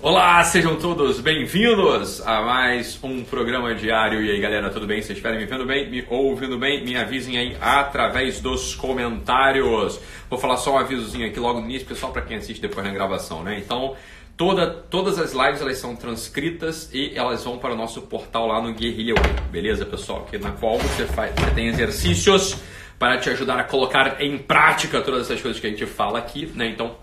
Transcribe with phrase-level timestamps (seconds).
[0.00, 4.22] Olá, sejam todos bem-vindos a mais um programa diário.
[4.22, 5.02] E aí, galera, tudo bem?
[5.02, 9.98] Vocês estiverem me vendo bem, me ouvindo bem, me avisem aí através dos comentários.
[10.30, 12.92] Vou falar só um avisozinho aqui logo no início, pessoal, para quem assiste depois na
[12.92, 13.58] gravação, né?
[13.58, 13.96] Então,
[14.36, 18.62] toda, todas as lives elas são transcritas e elas vão para o nosso portal lá
[18.62, 20.24] no Guerrilha Way, beleza, pessoal?
[20.30, 22.56] Que na qual você faz, você tem exercícios
[23.00, 26.46] para te ajudar a colocar em prática todas essas coisas que a gente fala aqui,
[26.54, 26.68] né?
[26.68, 26.94] Então,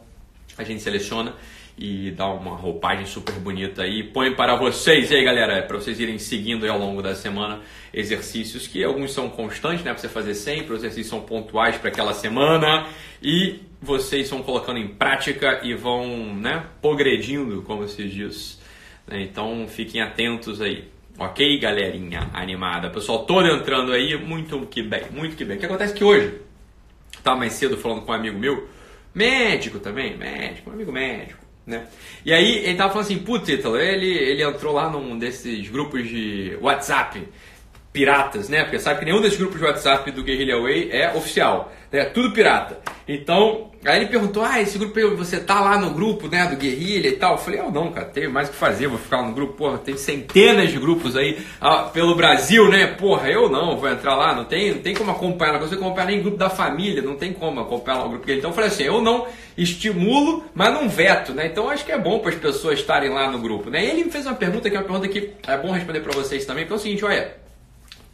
[0.58, 1.34] a gente seleciona
[1.78, 4.04] e dá uma roupagem super bonita aí.
[4.04, 7.62] Põe para vocês e aí, galera, para vocês irem seguindo ao longo da semana
[7.94, 11.90] exercícios que alguns são constantes, né, para você fazer sempre, os exercícios são pontuais para
[11.90, 12.88] aquela semana
[13.22, 18.60] e vocês vão colocando em prática e vão, né, progredindo, como se diz.
[19.08, 19.22] Né?
[19.22, 20.86] Então, fiquem atentos aí.
[21.18, 22.90] Ok, galerinha animada?
[22.90, 25.56] Pessoal todo entrando aí, muito que bem, muito que bem.
[25.56, 26.42] O que acontece é que hoje,
[27.24, 28.68] tá mais cedo falando com um amigo meu,
[29.14, 31.88] médico também, médico, um amigo médico, né?
[32.24, 36.58] E aí ele tava falando assim, putz, ele, ele entrou lá num desses grupos de
[36.62, 37.28] WhatsApp
[37.92, 38.64] piratas, né?
[38.64, 42.06] Porque sabe que nenhum desses grupos de WhatsApp do Guerrilla Way é oficial, né?
[42.06, 42.80] Tudo pirata.
[43.08, 47.08] Então, aí ele perguntou, ah, esse grupo, você tá lá no grupo, né, do Guerrilha
[47.08, 47.34] e tal?
[47.34, 49.78] Eu falei, oh, não, cara, tenho mais o que fazer, vou ficar no grupo, porra,
[49.78, 52.88] tem centenas de grupos aí ah, pelo Brasil, né?
[52.88, 56.08] Porra, eu não, vou entrar lá, não tem, não tem como acompanhar, não consigo acompanhar
[56.08, 58.32] nem grupo da família, não tem como acompanhar lá o grupo.
[58.32, 61.46] Então eu falei assim, eu não estimulo, mas não veto, né?
[61.46, 63.86] Então acho que é bom para as pessoas estarem lá no grupo, né?
[63.86, 66.14] E ele me fez uma pergunta que é uma pergunta que é bom responder para
[66.14, 67.36] vocês também, que é o seguinte, olha,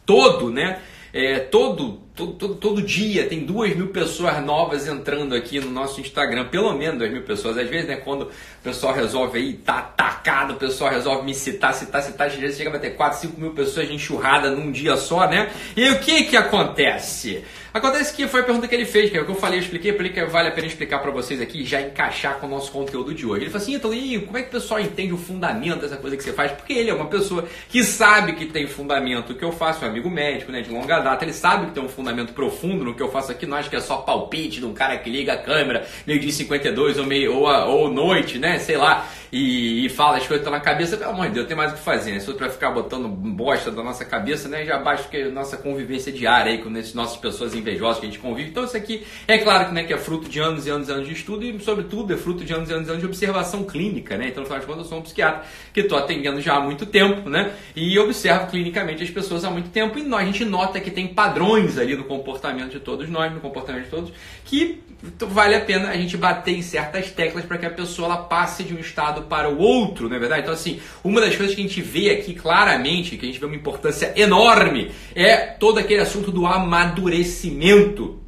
[0.04, 0.80] todo, né?
[1.14, 6.00] É, todo, todo, todo, todo, dia tem duas mil pessoas novas entrando aqui no nosso
[6.00, 7.56] Instagram, pelo menos duas mil pessoas.
[7.56, 8.30] Às vezes, né, quando o
[8.62, 12.70] pessoal resolve aí, tá atacado, o pessoal resolve me citar, citar, citar, às vezes chega
[12.70, 15.50] a bater 4, 5 mil pessoas enxurrada num dia só, né?
[15.76, 17.42] E aí, o que que acontece?
[17.74, 19.62] Acontece que foi a pergunta que ele fez, que é o que eu falei, eu
[19.62, 22.70] expliquei, ele que vale a pena explicar para vocês aqui já encaixar com o nosso
[22.70, 23.44] conteúdo de hoje.
[23.44, 23.90] Ele falou assim, então,
[24.26, 26.52] como é que o pessoal entende o fundamento dessa coisa que você faz?
[26.52, 29.88] Porque ele é uma pessoa que sabe que tem fundamento o que eu faço, é
[29.88, 32.01] um amigo médico, né, de longa data, ele sabe que tem um fundamento
[32.32, 34.96] profundo no que eu faço aqui, não acho que é só palpite de um cara
[34.98, 39.08] que liga a câmera meio dia 52 ou, meio, ou, ou noite, né, sei lá,
[39.32, 41.74] e, e fala as coisas estão na cabeça, pelo amor de Deus, tem mais o
[41.76, 42.20] que fazer, né?
[42.20, 46.12] Se para ficar botando bosta da nossa cabeça, né, já basta que a nossa convivência
[46.12, 48.50] diária aí com essas nossas pessoas invejosas que a gente convive.
[48.50, 50.92] Então isso aqui é claro que, né, que é fruto de anos e anos e
[50.92, 53.64] anos de estudo e, sobretudo, é fruto de anos e anos e anos de observação
[53.64, 54.28] clínica, né?
[54.28, 56.84] Então, no final de contas, eu sou um psiquiatra que estou atendendo já há muito
[56.84, 57.52] tempo, né?
[57.74, 61.08] E observo clinicamente as pessoas há muito tempo e nós, a gente nota que tem
[61.08, 64.12] padrões ali no comportamento de todos nós, no comportamento de todos,
[64.44, 64.82] que
[65.18, 68.62] vale a pena a gente bater em certas teclas para que a pessoa ela passe
[68.62, 70.42] de um estado para o outro, não é verdade?
[70.42, 73.46] Então, assim, uma das coisas que a gente vê aqui claramente, que a gente vê
[73.46, 78.20] uma importância enorme, é todo aquele assunto do amadurecimento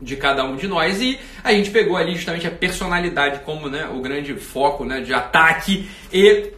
[0.00, 3.88] de cada um de nós e a gente pegou ali justamente a personalidade como né,
[3.92, 6.50] o grande foco né, de ataque e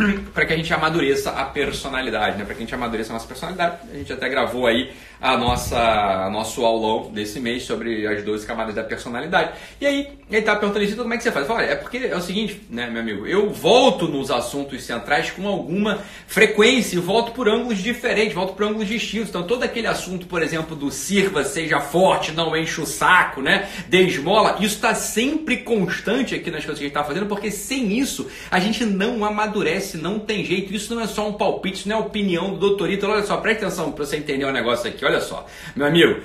[0.32, 2.44] para que a gente amadureça a personalidade, né?
[2.44, 3.78] Para que a gente amadureça a nossa personalidade.
[3.92, 8.74] A gente até gravou aí a nossa nosso aulão desse mês sobre as 12 camadas
[8.74, 9.52] da personalidade.
[9.80, 11.46] E aí, ele tá perguntando isso, como é que você faz?
[11.46, 15.46] Fala, é porque é o seguinte, né, meu amigo, eu volto nos assuntos centrais com
[15.46, 19.28] alguma frequência volto por ângulos diferentes, volto por ângulos distintos.
[19.28, 23.68] Então, todo aquele assunto, por exemplo, do sirva, seja forte, não enche o saco, né?
[23.88, 27.50] Dê esmola, isso está sempre constante aqui nas coisas que a gente está fazendo, porque
[27.50, 29.63] sem isso a gente não amadurece,
[29.98, 30.74] não tem jeito.
[30.74, 33.06] Isso não é só um palpite, isso não é opinião do doutorito.
[33.06, 35.04] Olha só, presta atenção para você entender o um negócio aqui.
[35.04, 36.20] Olha só, meu amigo,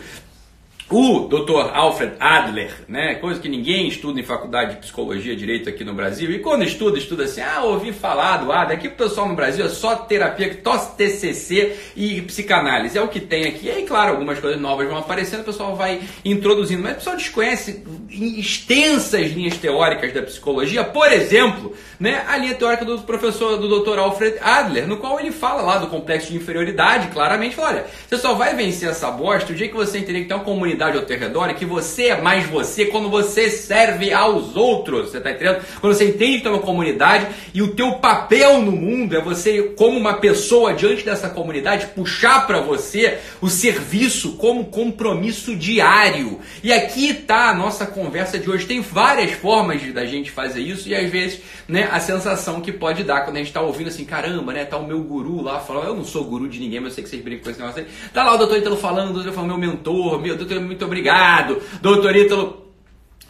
[0.89, 1.69] o Dr.
[1.71, 6.31] Alfred Adler, né, coisa que ninguém estuda em faculdade de psicologia direito aqui no Brasil,
[6.31, 9.65] e quando estuda, estuda assim, ah, ouvi falar do Adler, aqui o pessoal no Brasil
[9.65, 13.67] é só terapia, só TCC e psicanálise, é o que tem aqui.
[13.67, 17.15] E aí, claro, algumas coisas novas vão aparecendo, o pessoal vai introduzindo, mas o pessoal
[17.15, 23.83] desconhece extensas linhas teóricas da psicologia, por exemplo, né, a linha teórica do professor, do
[23.83, 23.99] Dr.
[23.99, 28.17] Alfred Adler, no qual ele fala lá do complexo de inferioridade, claramente, fala, olha, você
[28.17, 30.97] só vai vencer essa bosta o dia que você entender que tem uma comunidade comunidade
[30.97, 35.11] ao teu redor e que você é mais você quando você serve aos outros.
[35.11, 35.61] Você está entendendo?
[35.81, 39.73] Quando você entende que tem uma comunidade e o teu papel no mundo é você,
[39.77, 46.39] como uma pessoa diante dessa comunidade, puxar para você o serviço como compromisso diário.
[46.63, 48.65] E aqui está a nossa conversa de hoje.
[48.65, 53.03] Tem várias formas da gente fazer isso e às vezes né, a sensação que pode
[53.03, 54.65] dar quando a gente está ouvindo assim, caramba, né?
[54.65, 57.03] Tá o meu guru lá falando, eu não sou guru de ninguém, mas eu sei
[57.03, 57.87] que vocês brincam com esse negócio aí.
[58.13, 61.61] Tá lá o doutor Italo falando, o doutor falando, meu mentor, meu doutor muito obrigado,
[61.81, 62.69] doutor Ítalo.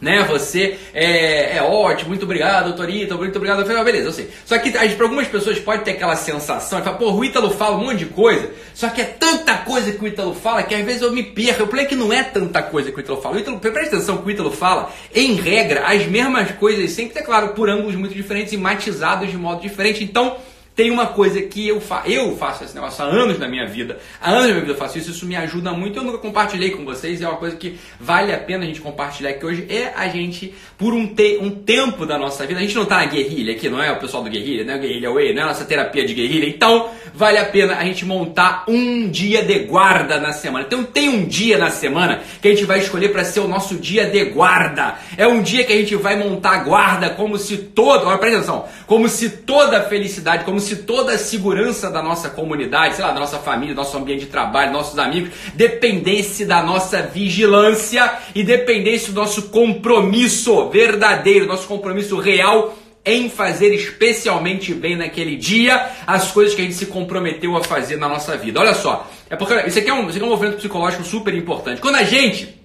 [0.00, 0.24] né?
[0.24, 3.60] Você é, é ótimo, muito obrigado, doutorito, muito obrigado.
[3.60, 4.30] Eu falei, ah, beleza, eu sei.
[4.46, 7.84] Só que para algumas pessoas pode ter aquela sensação, fala, pô, o Ítalo fala um
[7.84, 11.02] monte de coisa, só que é tanta coisa que o Ítalo fala que às vezes
[11.02, 11.62] eu me perco.
[11.62, 13.36] Eu falei que não é tanta coisa que o Ítalo fala.
[13.36, 17.22] O Ítalo, presta atenção que o Ítalo fala, em regra, as mesmas coisas, sempre, é
[17.22, 20.02] claro, por ângulos muito diferentes e matizados de modo diferente.
[20.02, 20.36] Então,
[20.80, 23.98] tem uma coisa que eu, fa eu faço esse negócio há anos na minha vida,
[24.18, 25.98] há anos na minha vida eu faço isso, isso me ajuda muito.
[25.98, 29.28] Eu nunca compartilhei com vocês, é uma coisa que vale a pena a gente compartilhar
[29.28, 29.66] aqui hoje.
[29.68, 32.96] É a gente, por um, te um tempo da nossa vida, a gente não está
[32.96, 35.44] na guerrilha aqui, não é o pessoal do guerrilha, não é guerrilha way, não é
[35.44, 36.48] a nossa terapia de guerrilha.
[36.48, 40.64] Então, vale a pena a gente montar um dia de guarda na semana.
[40.66, 43.74] Então, tem um dia na semana que a gente vai escolher para ser o nosso
[43.74, 44.94] dia de guarda.
[45.18, 48.64] É um dia que a gente vai montar guarda como se todo, olha, presta atenção,
[48.86, 53.04] como se toda a felicidade, como se se toda a segurança da nossa comunidade, sei
[53.04, 58.44] lá, da nossa família, nosso ambiente de trabalho, nossos amigos, dependesse da nossa vigilância e
[58.44, 66.30] dependesse do nosso compromisso verdadeiro, nosso compromisso real em fazer especialmente bem naquele dia as
[66.30, 68.60] coisas que a gente se comprometeu a fazer na nossa vida.
[68.60, 71.34] Olha só, é porque isso aqui é um, isso aqui é um movimento psicológico super
[71.34, 71.80] importante.
[71.80, 72.60] Quando a gente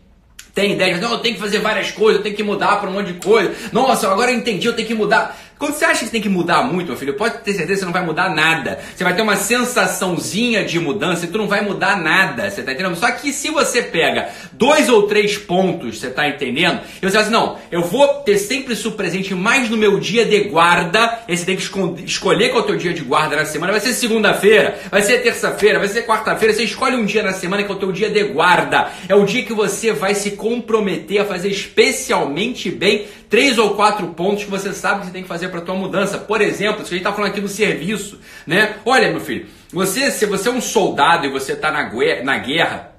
[0.55, 2.93] tem ideia, não, eu tenho que fazer várias coisas, eu tenho que mudar para um
[2.93, 3.53] monte de coisa.
[3.73, 5.37] Nossa, agora eu entendi, eu tenho que mudar.
[5.57, 7.85] Quando você acha que tem que mudar muito, meu filho, pode ter certeza que você
[7.85, 8.77] não vai mudar nada.
[8.93, 12.49] Você vai ter uma sensaçãozinha de mudança e tu não vai mudar nada.
[12.49, 12.97] Você tá entendendo?
[12.97, 16.81] Só que se você pega dois ou três pontos, você tá entendendo?
[17.01, 20.25] E você fala assim, não, eu vou ter sempre isso presente mais no meu dia
[20.25, 21.19] de guarda.
[21.25, 21.63] E você tem que
[22.03, 23.71] escolher qual é o teu dia de guarda na semana.
[23.71, 26.53] Vai ser segunda-feira, vai ser terça-feira, vai ser quarta-feira.
[26.53, 28.89] Você escolhe um dia na semana que é o teu dia de guarda.
[29.07, 34.07] É o dia que você vai se comprometer a fazer especialmente bem três ou quatro
[34.07, 36.17] pontos que você sabe que você tem que fazer para tua mudança.
[36.17, 38.75] Por exemplo, se a gente está falando aqui do serviço, né?
[38.85, 41.91] Olha, meu filho, você, se você é um soldado e você está na,
[42.23, 42.94] na guerra,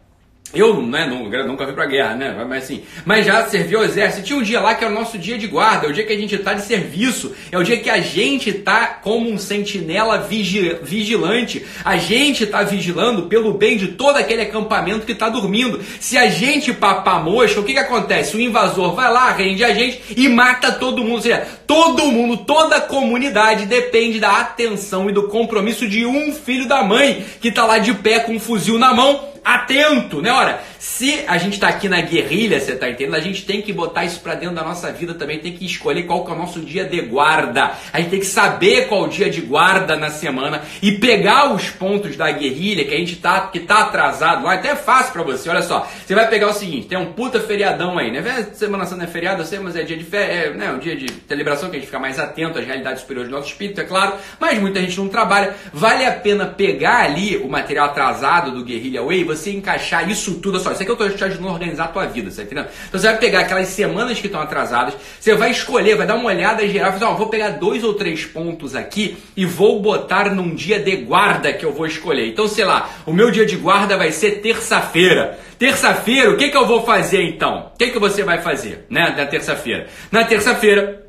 [0.61, 1.06] eu né,
[1.47, 2.47] nunca fui pra guerra, né?
[2.49, 4.26] Mas assim, mas já serviu ao exército.
[4.26, 6.12] Tinha um dia lá que é o nosso dia de guarda, é o dia que
[6.12, 10.19] a gente tá de serviço, é o dia que a gente tá como um sentinela
[10.19, 11.64] vigi vigilante.
[11.85, 15.81] A gente tá vigilando pelo bem de todo aquele acampamento que tá dormindo.
[16.00, 18.37] Se a gente papar mosca, o que que acontece?
[18.37, 21.17] O invasor vai lá, rende a gente e mata todo mundo.
[21.17, 26.32] Ou seja, todo mundo, toda a comunidade depende da atenção e do compromisso de um
[26.32, 30.32] filho da mãe que tá lá de pé com um fuzil na mão atento, né?
[30.32, 33.17] Ora, se a gente está aqui na guerrilha, você está entendendo?
[33.17, 36.05] A gente tem que botar isso para dentro da nossa vida também, tem que escolher
[36.05, 37.73] qual que é o nosso dia de guarda.
[37.93, 41.53] A gente tem que saber qual é o dia de guarda na semana e pegar
[41.53, 44.55] os pontos da guerrilha que a gente tá que tá atrasado lá.
[44.55, 45.50] Até é fácil para você.
[45.50, 48.47] Olha só, você vai pegar o seguinte, tem um puta feriadão aí, né?
[48.55, 50.94] Semana Santa é feriado, eu sei, mas é dia de fé, é, né, um dia
[50.94, 53.85] de celebração que a gente fica mais atento às realidades superiores do nosso espírito, é
[53.85, 55.53] claro, mas muita gente não trabalha.
[55.75, 60.61] Vale a pena pegar ali o material atrasado do Guerrilha Way, você encaixar isso tudo,
[60.61, 62.69] só, isso aqui eu estou te ajudando a organizar a tua vida, tá entendendo?
[62.88, 66.26] Então você vai pegar aquelas semanas que estão atrasadas, você vai escolher, vai dar uma
[66.26, 70.55] olhada geral, falar, ó, vou pegar dois ou três pontos aqui e vou botar num
[70.55, 72.28] dia de guarda que eu vou escolher.
[72.28, 75.38] Então, sei lá, o meu dia de guarda vai ser terça-feira.
[75.58, 77.70] Terça-feira, o que, que eu vou fazer então?
[77.75, 79.87] O que, que você vai fazer, né, na terça-feira?
[80.12, 81.06] Na terça-feira,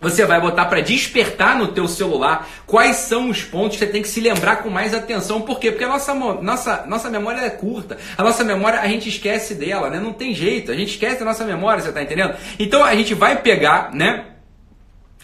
[0.00, 4.02] você vai botar para despertar no teu celular quais são os pontos que você tem
[4.02, 5.42] que se lembrar com mais atenção.
[5.42, 5.70] Por quê?
[5.70, 7.98] Porque a nossa, nossa, nossa memória é curta.
[8.16, 10.00] A nossa memória, a gente esquece dela, né?
[10.00, 10.72] Não tem jeito.
[10.72, 12.34] A gente esquece da nossa memória, você tá entendendo?
[12.58, 14.24] Então a gente vai pegar, né?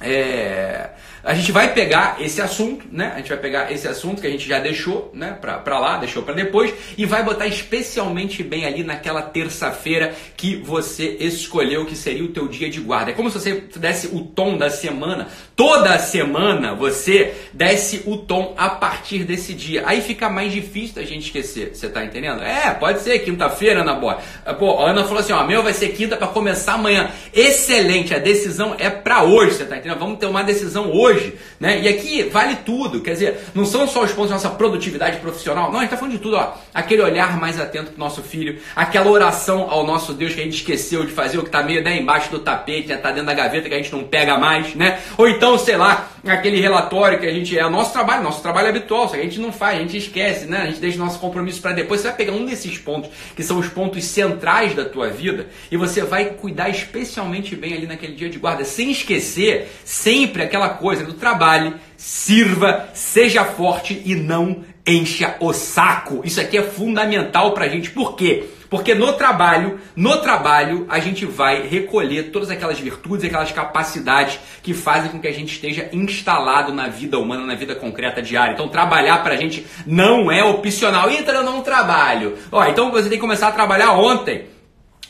[0.00, 0.90] É
[1.26, 3.10] a gente vai pegar esse assunto, né?
[3.12, 5.36] A gente vai pegar esse assunto que a gente já deixou, né?
[5.40, 10.54] Pra, pra lá, deixou para depois, e vai botar especialmente bem ali naquela terça-feira que
[10.54, 13.10] você escolheu que seria o teu dia de guarda.
[13.10, 15.26] É como se você desse o tom da semana.
[15.56, 19.82] Toda semana você desse o tom a partir desse dia.
[19.84, 21.74] Aí fica mais difícil da gente esquecer.
[21.74, 22.40] Você tá entendendo?
[22.40, 24.20] É, pode ser quinta-feira, Ana Boa.
[24.60, 27.10] Pô, a Ana falou assim: ó, meu vai ser quinta para começar amanhã.
[27.34, 29.98] Excelente, a decisão é para hoje, você tá entendendo?
[29.98, 31.34] Vamos ter uma decisão hoje hoje.
[31.58, 31.80] Né?
[31.80, 35.70] E aqui vale tudo, quer dizer, não são só os pontos da nossa produtividade profissional,
[35.70, 36.54] não, a gente está falando de tudo, ó.
[36.74, 40.44] Aquele olhar mais atento para o nosso filho, aquela oração ao nosso Deus que a
[40.44, 43.26] gente esqueceu de fazer, o que está meio né, embaixo do tapete, está né, dentro
[43.26, 45.00] da gaveta que a gente não pega mais, né?
[45.16, 47.56] Ou então, sei lá, aquele relatório que a gente.
[47.56, 49.96] É o nosso trabalho, nosso trabalho habitual, só que a gente não faz, a gente
[49.96, 50.58] esquece, né?
[50.58, 52.00] A gente deixa nosso compromisso para depois.
[52.00, 55.76] Você vai pegar um desses pontos, que são os pontos centrais da tua vida, e
[55.76, 60.95] você vai cuidar especialmente bem ali naquele dia de guarda, sem esquecer sempre aquela coisa
[61.04, 66.20] do trabalho, sirva, seja forte e não encha o saco.
[66.24, 67.90] Isso aqui é fundamental pra gente.
[67.90, 68.48] Por quê?
[68.68, 74.74] Porque no trabalho, no trabalho, a gente vai recolher todas aquelas virtudes, aquelas capacidades que
[74.74, 78.54] fazem com que a gente esteja instalado na vida humana, na vida concreta diária.
[78.54, 81.10] Então, trabalhar pra gente não é opcional.
[81.10, 82.36] Entra, eu não trabalho.
[82.50, 84.55] Ó, então você tem que começar a trabalhar ontem.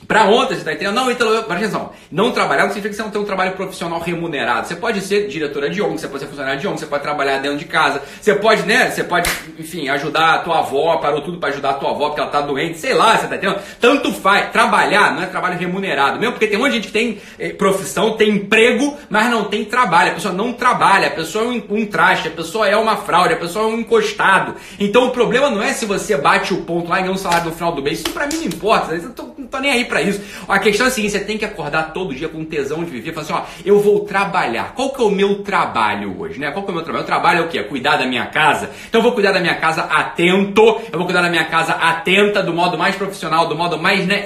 [0.07, 0.95] Pra ontem, você tá entendendo?
[0.95, 1.91] Não, então, presta atenção.
[2.13, 4.69] Não trabalhar não significa que você não tem um trabalho profissional remunerado.
[4.69, 7.39] Você pode ser diretora de ONG, você pode ser funcionário de ONG, você pode trabalhar
[7.39, 8.03] dentro de casa.
[8.21, 8.91] Você pode, né?
[8.91, 12.21] Você pode, enfim, ajudar a tua avó, parou tudo para ajudar a tua avó porque
[12.21, 13.61] ela tá doente, sei lá, você tá entendendo?
[13.81, 14.51] Tanto faz.
[14.51, 16.21] Trabalhar não é trabalho remunerado.
[16.21, 19.45] Mesmo porque tem um monte de gente que tem eh, profissão, tem emprego, mas não
[19.45, 20.13] tem trabalho.
[20.13, 23.35] A pessoa não trabalha, a pessoa é um, um traste, a pessoa é uma fraude,
[23.35, 24.55] a pessoa é um encostado.
[24.79, 27.47] Então o problema não é se você bate o ponto lá e ganha um salário
[27.47, 28.01] no final do mês.
[28.01, 28.95] Isso pra mim não importa.
[28.95, 30.21] Eu tô, não tô nem aí para isso.
[30.49, 33.13] A questão é a seguinte: você tem que acordar todo dia com tesão de viver.
[33.13, 34.75] Falar assim, ó, eu vou trabalhar.
[34.75, 36.51] Qual que é o meu trabalho hoje, né?
[36.51, 37.05] Qual que é o meu trabalho?
[37.05, 37.59] O trabalho é o quê?
[37.59, 38.71] É cuidar da minha casa.
[38.89, 40.63] Então eu vou cuidar da minha casa atento.
[40.93, 44.25] Eu vou cuidar da minha casa atenta, do modo mais profissional, do modo mais né,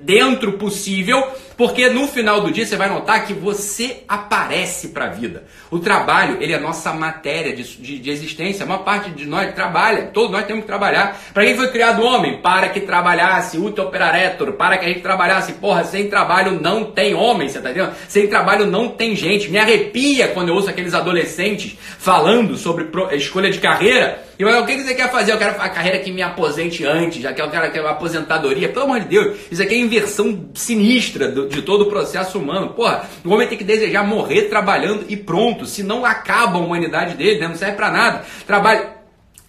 [0.00, 1.22] dentro possível
[1.56, 5.44] porque no final do dia você vai notar que você aparece para a vida.
[5.70, 8.64] O trabalho, ele é a nossa matéria de, de, de, existência.
[8.64, 11.20] Uma parte de nós trabalha, todos nós temos que trabalhar.
[11.32, 12.40] Para quem foi criado o homem?
[12.40, 15.54] Para que trabalhasse, uto operaretor, para que a gente trabalhasse.
[15.54, 17.94] Porra, sem trabalho não tem homem, você tá entendendo?
[18.08, 19.50] Sem trabalho não tem gente.
[19.50, 24.82] Me arrepia quando eu ouço aqueles adolescentes falando sobre escolha de carreira eu, o que
[24.82, 25.32] você quer fazer?
[25.32, 28.68] Eu quero a carreira que me aposente antes, já que eu quero, quero aposentadoria.
[28.68, 32.70] Pelo amor de Deus, isso aqui é inversão sinistra do, de todo o processo humano.
[32.70, 37.40] Porra, o homem tem que desejar morrer trabalhando e pronto, senão acaba a humanidade dele,
[37.40, 37.48] né?
[37.48, 38.24] não serve para nada.
[38.46, 39.01] Trabalho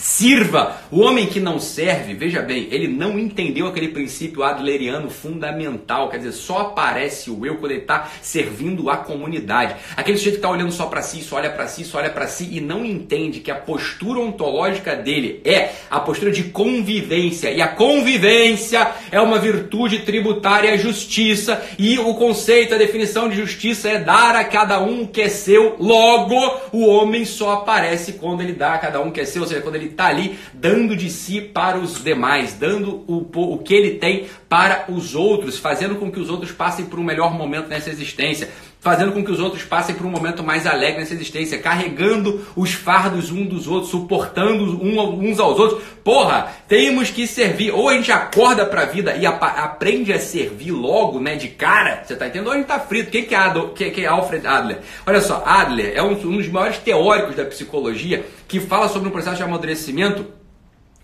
[0.03, 0.81] Sirva!
[0.91, 6.17] O homem que não serve, veja bem, ele não entendeu aquele princípio adleriano fundamental, quer
[6.17, 9.75] dizer, só aparece o eu quando ele está servindo a comunidade.
[9.95, 12.27] Aquele sujeito que está olhando só para si, só olha para si, só olha para
[12.27, 17.49] si e não entende que a postura ontológica dele é a postura de convivência.
[17.49, 21.63] E a convivência é uma virtude tributária à justiça.
[21.79, 25.29] E o conceito, a definição de justiça é dar a cada um o que é
[25.29, 25.77] seu.
[25.79, 26.35] Logo,
[26.73, 29.47] o homem só aparece quando ele dá a cada um o que é seu, ou
[29.47, 33.73] seja, quando ele está ali dando de si para os demais, dando o, o que
[33.73, 37.69] ele tem para os outros, fazendo com que os outros passem por um melhor momento
[37.69, 38.49] nessa existência
[38.83, 42.73] fazendo com que os outros passem por um momento mais alegre nessa existência, carregando os
[42.73, 45.81] fardos um dos outros, suportando uns aos outros.
[46.03, 47.71] Porra, temos que servir.
[47.71, 52.03] Ou a gente acorda para a vida e aprende a servir logo, né, de cara.
[52.03, 52.47] Você tá entendendo?
[52.47, 53.09] Ou a gente tá frito.
[53.09, 54.79] Quem que é, que, que é Alfred Adler?
[55.07, 59.11] Olha só, Adler é um, um dos maiores teóricos da psicologia que fala sobre um
[59.11, 60.25] processo de amadurecimento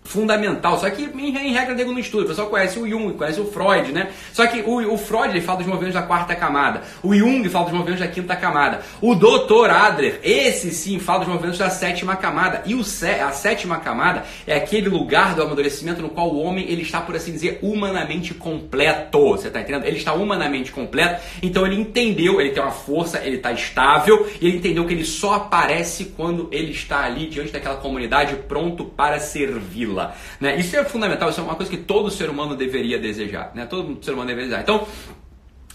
[0.03, 0.79] fundamental.
[0.79, 2.24] Só que, em, regra, nego não estuda.
[2.25, 4.10] O pessoal conhece o Jung, conhece o Freud, né?
[4.34, 6.82] Só que o, o Freud ele fala dos movimentos da quarta camada.
[7.03, 8.82] O Jung fala dos movimentos da quinta camada.
[9.01, 9.70] O Dr.
[9.70, 12.63] Adler, esse sim, fala dos movimentos da sétima camada.
[12.65, 16.82] E o, a sétima camada é aquele lugar do amadurecimento no qual o homem ele
[16.82, 19.20] está, por assim dizer, humanamente completo.
[19.32, 19.86] Você está entendendo?
[19.86, 21.22] Ele está humanamente completo.
[21.41, 24.27] Então ele entendeu, ele tem uma força, ele está estável.
[24.41, 28.86] E ele entendeu que ele só aparece quando ele está ali diante daquela comunidade pronto
[28.86, 29.20] para
[29.89, 30.15] servi-la.
[30.39, 30.60] Né?
[30.60, 33.51] Isso é fundamental, isso é uma coisa que todo ser humano deveria desejar.
[33.55, 33.65] Né?
[33.65, 34.62] Todo ser humano deveria desejar.
[34.62, 34.88] Então,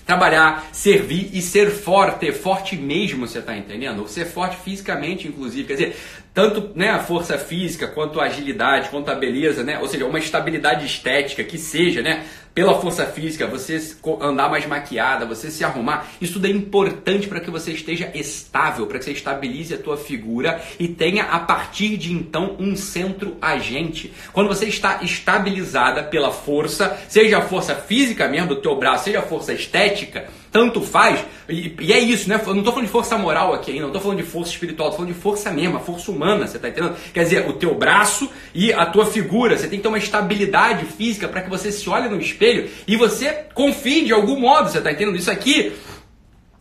[0.06, 4.06] trabalhar, servir e ser forte, forte mesmo, você está entendendo?
[4.06, 5.96] Ser forte fisicamente, inclusive, quer dizer,
[6.34, 9.78] tanto né, a força física, quanto a agilidade, quanto a beleza, né?
[9.78, 12.24] Ou seja, uma estabilidade estética que seja, né?
[12.52, 13.80] Pela força física, você
[14.20, 18.86] andar mais maquiada, você se arrumar, isso tudo é importante para que você esteja estável,
[18.86, 23.36] para que você estabilize a tua figura e tenha a partir de então um centro
[23.40, 24.12] agente.
[24.32, 29.20] Quando você está estabilizada pela força, seja a força física mesmo do teu braço, seja
[29.20, 31.18] a força estética, tanto faz.
[31.48, 32.36] E, e, é isso, né?
[32.36, 34.90] Eu não estou falando de força moral aqui ainda, não estou falando de força espiritual,
[34.90, 36.94] estou falando de força mesmo, força humana, você está entendendo?
[37.12, 40.86] Quer dizer, o teu braço e a tua figura, você tem que ter uma estabilidade
[40.86, 44.78] física para que você se olhe no espelho e você confie de algum modo, você
[44.78, 45.16] está entendendo?
[45.16, 45.72] Isso aqui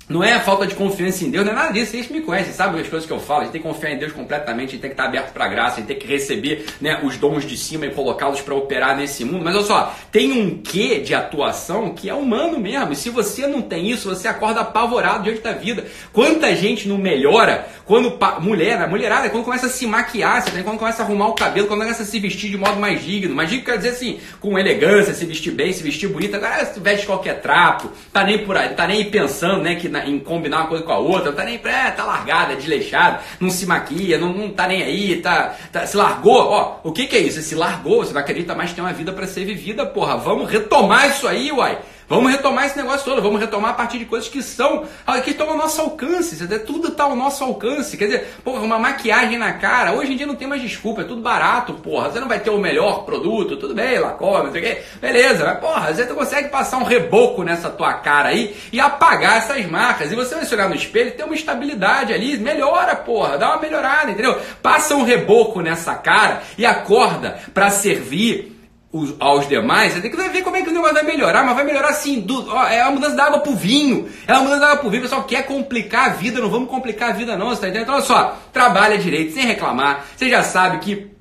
[0.09, 1.91] não é falta de confiança em Deus, não é nada disso.
[1.91, 3.41] Vocês me conhecem, sabem as coisas que eu falo.
[3.41, 5.45] A gente tem que confiar em Deus completamente, a gente tem que estar aberto para
[5.45, 8.53] a graça, a gente tem que receber né, os dons de cima e colocá-los para
[8.53, 9.43] operar nesse mundo.
[9.45, 12.91] Mas olha só, tem um quê de atuação que é humano mesmo.
[12.91, 15.85] E se você não tem isso, você acorda apavorado diante da vida.
[16.11, 21.01] Quanta gente não melhora quando mulher, a mulherada, quando começa a se maquiar, quando começa
[21.01, 23.33] a arrumar o cabelo, quando começa a se vestir de modo mais digno.
[23.33, 26.37] Mais digno quer dizer assim, com elegância, se vestir bem, se vestir bonita.
[26.37, 30.19] Agora se veste qualquer trapo, tá nem por aí, tá nem pensando, né, que em
[30.19, 34.17] combinar uma coisa com a outra, tá nem, é, tá largada, desleixada, não se maquia,
[34.17, 37.41] não, não tá nem aí, tá, tá, se largou, ó, o que que é isso?
[37.41, 40.49] Se largou, você não acredita mais que tem uma vida para ser vivida, porra, vamos
[40.49, 41.77] retomar isso aí, uai.
[42.13, 44.85] Vamos retomar esse negócio todo, vamos retomar a partir de coisas que são,
[45.23, 47.97] que estão ao nosso alcance, tudo está ao nosso alcance.
[47.97, 51.05] Quer dizer, porra, uma maquiagem na cara, hoje em dia não tem mais desculpa, é
[51.05, 52.11] tudo barato, porra.
[52.11, 55.43] Você não vai ter o melhor produto, tudo bem, Lacoste, não sei o quê, beleza,
[55.43, 60.11] mas porra, você consegue passar um reboco nessa tua cara aí e apagar essas marcas.
[60.11, 63.49] E você vai se olhar no espelho e ter uma estabilidade ali, melhora, porra, dá
[63.53, 64.39] uma melhorada, entendeu?
[64.61, 68.52] Passa um reboco nessa cara e acorda para servir
[68.93, 71.55] os, aos demais, você tem que ver como é que o negócio vai melhorar, mas
[71.55, 74.59] vai melhorar assim, do, ó, é uma mudança da água pro vinho, é uma mudança
[74.59, 77.35] da água pro vinho, o pessoal quer complicar a vida, não vamos complicar a vida
[77.35, 77.85] não, você tá entendendo?
[77.85, 81.11] Então olha só, trabalha direito, sem reclamar, você já sabe que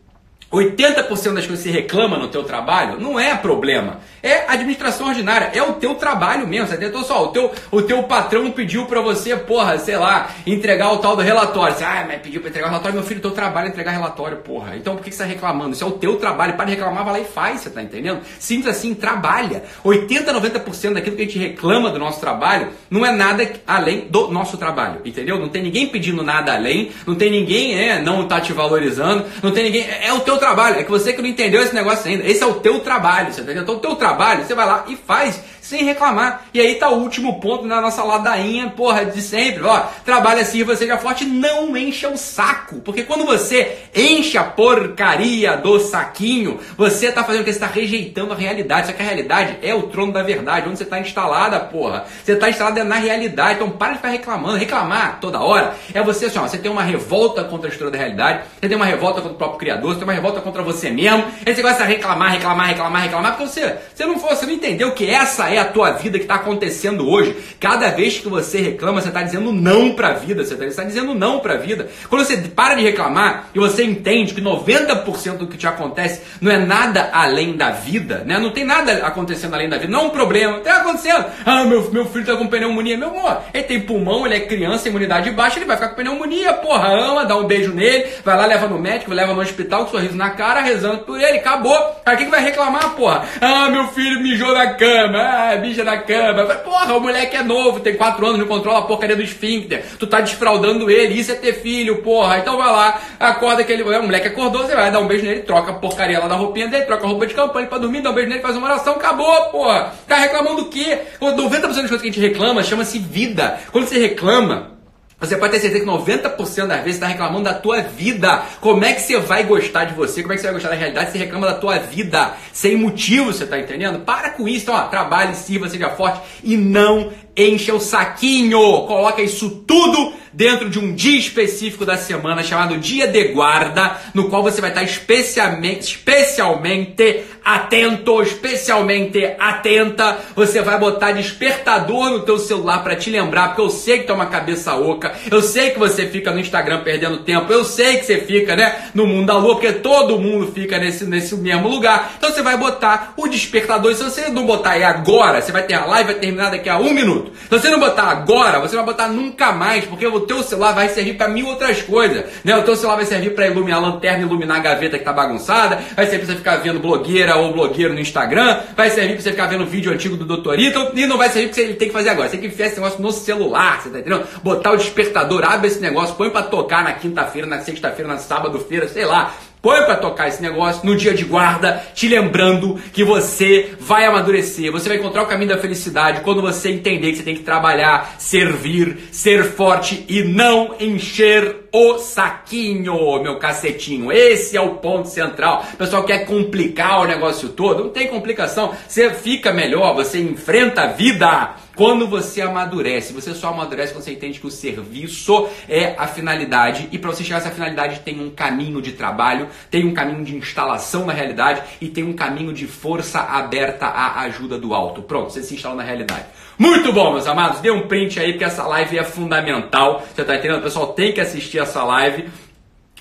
[0.52, 4.00] 80% das coisas que você reclama no teu trabalho não é problema.
[4.22, 7.02] É administração ordinária, é o teu trabalho mesmo, você entendeu?
[7.02, 11.16] Só, o teu, o teu patrão pediu para você, porra, sei lá, entregar o tal
[11.16, 11.74] do relatório.
[11.74, 14.36] Você, ah, mas pediu para entregar o relatório, meu filho, teu trabalho é entregar relatório,
[14.38, 14.76] porra.
[14.76, 15.72] Então por que você está reclamando?
[15.72, 18.20] Isso é o teu trabalho, para de reclamar, vai lá e faz, você tá entendendo?
[18.38, 19.64] Simples assim, trabalha.
[19.82, 24.30] 80, 90% daquilo que a gente reclama do nosso trabalho não é nada além do
[24.30, 25.36] nosso trabalho, entendeu?
[25.36, 29.50] Não tem ninguém pedindo nada além, não tem ninguém, é, não tá te valorizando, não
[29.50, 32.08] tem ninguém, é, é o teu trabalho, é que você que não entendeu esse negócio
[32.08, 32.24] ainda.
[32.24, 33.64] Esse é o teu trabalho, você tá entendeu?
[33.64, 35.42] Então o teu trabalho trabalho, você vai lá e faz
[35.72, 36.44] sem reclamar.
[36.54, 39.64] E aí tá o último ponto na nossa ladainha, porra, de sempre.
[39.64, 42.76] Ó, trabalha assim, você já forte, não encha o saco.
[42.80, 47.52] Porque quando você enche a porcaria do saquinho, você tá fazendo o que?
[47.52, 48.86] Você tá rejeitando a realidade.
[48.86, 52.04] Só que a realidade é o trono da verdade, onde você tá instalada, porra.
[52.22, 53.54] Você tá instalada na realidade.
[53.54, 54.58] Então para de ficar reclamando.
[54.58, 57.98] Reclamar toda hora é você assim, ó, você tem uma revolta contra a estrutura da
[57.98, 60.90] realidade, você tem uma revolta contra o próprio Criador, você tem uma revolta contra você
[60.90, 61.24] mesmo.
[61.46, 64.52] Aí você gosta de reclamar, reclamar, reclamar, reclamar, porque você, você não for, você não
[64.52, 67.36] entendeu que essa é a tua vida que está acontecendo hoje.
[67.58, 70.44] Cada vez que você reclama, você está dizendo não para a vida.
[70.44, 71.88] Você está dizendo não para a vida.
[72.08, 76.50] Quando você para de reclamar e você entende que 90% do que te acontece não
[76.50, 78.38] é nada além da vida, né?
[78.38, 79.92] Não tem nada acontecendo além da vida.
[79.92, 80.58] Não é um problema.
[80.58, 81.24] Está acontecendo.
[81.44, 82.96] Ah, meu, meu filho está com pneumonia.
[82.96, 86.52] Meu amor, ele tem pulmão, ele é criança, imunidade baixa, ele vai ficar com pneumonia.
[86.54, 89.92] Porra, ama, dá um beijo nele, vai lá, leva no médico, leva no hospital com
[89.92, 91.38] sorriso na cara, rezando por ele.
[91.38, 91.78] Acabou.
[92.04, 93.24] Aí quem que vai reclamar, porra?
[93.40, 95.18] Ah, meu filho mijou na cama.
[95.18, 96.44] Ah, bicha na cama.
[96.56, 99.84] Porra, o moleque é novo, tem 4 anos, não controla a porcaria do esfíncter.
[99.98, 102.38] Tu tá desfraudando ele, isso é ter filho, porra.
[102.38, 103.82] Então vai lá, acorda aquele.
[103.82, 106.68] O moleque acordou, você vai dar um beijo nele, troca a porcaria lá da roupinha
[106.68, 108.94] dele, troca a roupa de campanha pra dormir, dá um beijo nele, faz uma oração,
[108.94, 109.92] acabou, porra.
[110.06, 110.98] Tá reclamando do quê?
[111.20, 113.58] 90% das coisas que a gente reclama chama-se vida.
[113.70, 114.72] Quando você reclama,
[115.22, 118.42] você pode ter certeza que 90% das vezes está reclamando da tua vida.
[118.60, 120.20] Como é que você vai gostar de você?
[120.20, 122.34] Como é que você vai gostar da realidade se você reclama da tua vida?
[122.52, 124.00] Sem motivo, você está entendendo?
[124.00, 124.64] Para com isso.
[124.64, 128.58] Então, ó, trabalhe, sirva, seja forte e não encha o saquinho.
[128.86, 134.30] Coloca isso tudo dentro de um dia específico da semana chamado Dia de Guarda, no
[134.30, 140.18] qual você vai estar especialmente, especialmente atento, especialmente atenta.
[140.34, 144.12] Você vai botar despertador no teu celular para te lembrar, porque eu sei que tu
[144.12, 147.98] é uma cabeça oca, eu sei que você fica no Instagram perdendo tempo, eu sei
[147.98, 151.68] que você fica, né, no mundo da lua, porque todo mundo fica nesse, nesse mesmo
[151.68, 152.14] lugar.
[152.16, 155.74] Então você vai botar o despertador, se você não botar aí agora, você vai ter
[155.74, 157.21] a live vai terminar daqui a um minuto.
[157.30, 160.88] Se você não botar agora, você vai botar nunca mais, porque o teu celular vai
[160.88, 162.24] servir para mil outras coisas.
[162.44, 162.56] Né?
[162.56, 165.78] O teu celular vai servir para iluminar a lanterna, iluminar a gaveta que tá bagunçada,
[165.94, 169.30] vai servir para você ficar vendo blogueira ou blogueiro no Instagram, vai servir para você
[169.30, 172.10] ficar vendo vídeo antigo do Doutorito, e não vai servir para você tem que fazer
[172.10, 172.28] agora.
[172.28, 174.26] Você tem que enfiar esse negócio no celular, você tá entendendo?
[174.42, 178.88] Botar o despertador, abre esse negócio, põe para tocar na quinta-feira, na sexta-feira, na sábado-feira,
[178.88, 179.34] sei lá.
[179.62, 184.72] Põe para tocar esse negócio no dia de guarda, te lembrando que você vai amadurecer,
[184.72, 188.16] você vai encontrar o caminho da felicidade quando você entender que você tem que trabalhar,
[188.18, 194.12] servir, ser forte e não encher o saquinho, meu cacetinho.
[194.12, 195.64] Esse é o ponto central.
[195.72, 198.74] O pessoal quer complicar o negócio todo, não tem complicação.
[198.86, 204.12] Você fica melhor, você enfrenta a vida quando você amadurece, você só amadurece quando você
[204.12, 208.20] entende que o serviço é a finalidade e para você chegar a essa finalidade tem
[208.20, 212.52] um caminho de trabalho, tem um caminho de instalação na realidade e tem um caminho
[212.52, 215.00] de força aberta à ajuda do alto.
[215.00, 216.26] Pronto, você se instala na realidade.
[216.58, 217.60] Muito bom, meus amados.
[217.60, 220.02] Dê um print aí porque essa live é fundamental.
[220.14, 220.60] Você tá entendendo?
[220.60, 222.28] O pessoal tem que assistir essa live.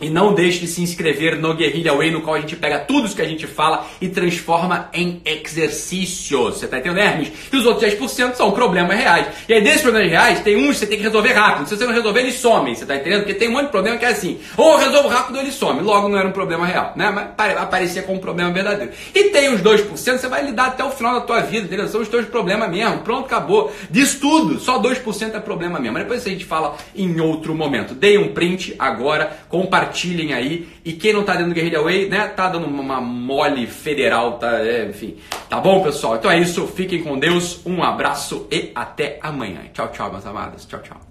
[0.01, 3.05] E não deixe de se inscrever no Guerrilla Way, no qual a gente pega tudo
[3.05, 6.55] isso que a gente fala e transforma em exercícios.
[6.55, 7.31] Você tá entendendo, Hermes?
[7.53, 9.27] E os outros 10% são problemas reais.
[9.47, 11.67] E aí, desses problemas reais, tem uns que você tem que resolver rápido.
[11.67, 12.73] Se você não resolver, eles somem.
[12.73, 13.19] Você tá entendendo?
[13.19, 15.51] Porque tem um monte de problema que é assim: ou eu resolvo rápido ou ele
[15.51, 15.81] some.
[15.81, 17.11] Logo, não era um problema real, né?
[17.11, 18.91] Mas aparecia como um problema verdadeiro.
[19.13, 21.87] E tem os 2%, você vai lidar até o final da tua vida, entendeu?
[21.87, 22.99] São os teus problemas mesmo.
[22.99, 23.71] Pronto, acabou.
[23.89, 24.59] Diz tudo.
[24.59, 25.93] Só 2% é problema mesmo.
[25.93, 27.93] Mas depois a gente fala em outro momento.
[27.93, 30.67] Dei um print agora, compartilhe compartilhem aí.
[30.83, 34.59] E quem não tá dentro do Guerrilla Way, né, tá dando uma mole federal, tá,
[34.59, 35.17] é, enfim.
[35.49, 36.15] Tá bom, pessoal?
[36.15, 36.65] Então é isso.
[36.67, 37.61] Fiquem com Deus.
[37.65, 39.61] Um abraço e até amanhã.
[39.73, 40.65] Tchau, tchau, meus amados.
[40.65, 41.10] Tchau, tchau.